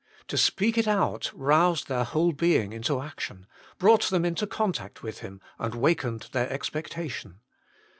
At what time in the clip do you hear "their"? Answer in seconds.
1.87-2.03, 6.31-6.49